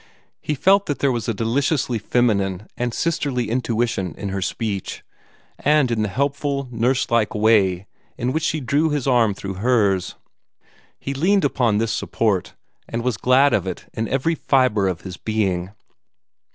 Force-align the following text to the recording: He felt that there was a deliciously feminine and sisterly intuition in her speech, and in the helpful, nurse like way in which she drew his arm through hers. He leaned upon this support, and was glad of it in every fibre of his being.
He 0.41 0.55
felt 0.55 0.87
that 0.87 0.97
there 0.97 1.11
was 1.11 1.29
a 1.29 1.31
deliciously 1.31 1.99
feminine 1.99 2.65
and 2.75 2.91
sisterly 2.91 3.51
intuition 3.51 4.15
in 4.17 4.29
her 4.29 4.41
speech, 4.41 5.03
and 5.59 5.91
in 5.91 6.01
the 6.01 6.07
helpful, 6.07 6.67
nurse 6.71 7.11
like 7.11 7.35
way 7.35 7.85
in 8.17 8.33
which 8.33 8.41
she 8.41 8.61
drew 8.61 8.89
his 8.89 9.05
arm 9.05 9.35
through 9.35 9.57
hers. 9.61 10.15
He 10.97 11.13
leaned 11.13 11.45
upon 11.45 11.77
this 11.77 11.91
support, 11.93 12.55
and 12.89 13.03
was 13.03 13.15
glad 13.15 13.53
of 13.53 13.67
it 13.67 13.91
in 13.93 14.07
every 14.07 14.33
fibre 14.33 14.87
of 14.87 15.01
his 15.01 15.17
being. 15.17 15.69